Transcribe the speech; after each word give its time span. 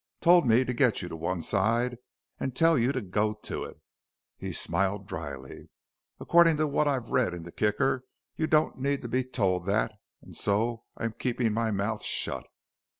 Told 0.19 0.47
me 0.47 0.65
to 0.65 0.73
get 0.73 1.03
you 1.03 1.09
to 1.09 1.15
one 1.15 1.43
side 1.43 1.99
and 2.39 2.55
tell 2.55 2.75
you 2.75 2.91
to 2.91 3.01
go 3.01 3.35
to 3.43 3.65
it." 3.65 3.79
He 4.35 4.51
smiled 4.51 5.05
dryly. 5.05 5.69
"According 6.19 6.57
to 6.57 6.65
what 6.65 6.87
I've 6.87 7.11
read 7.11 7.35
in 7.35 7.43
the 7.43 7.51
Kicker 7.51 8.05
you 8.35 8.47
don't 8.47 8.79
need 8.79 9.03
to 9.03 9.07
be 9.07 9.23
told 9.23 9.67
that 9.67 9.91
and 10.23 10.35
so 10.35 10.85
I'm 10.97 11.13
keeping 11.13 11.53
my 11.53 11.69
mouth 11.69 12.03
shut." 12.03 12.47